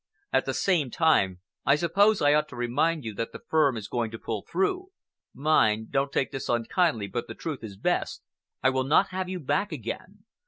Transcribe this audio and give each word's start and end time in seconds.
At 0.33 0.45
the 0.47 0.55
same 0.55 0.89
time, 0.89 1.41
I 1.63 1.75
suppose 1.75 2.23
I 2.23 2.33
ought 2.33 2.49
to 2.49 2.55
remind 2.55 3.05
you 3.05 3.13
that 3.13 3.33
the 3.33 3.43
firm 3.47 3.77
is 3.77 3.87
going 3.87 4.09
to 4.09 4.17
pull 4.17 4.41
through. 4.51 4.87
Mind—don't 5.31 6.11
take 6.11 6.31
this 6.31 6.49
unkindly 6.49 7.05
but 7.05 7.27
the 7.27 7.35
truth 7.35 7.63
is 7.63 7.77
best—I 7.77 8.71
will 8.71 8.83
not 8.83 9.09
have 9.09 9.29
you 9.29 9.39
back 9.39 9.71
again. 9.71 10.23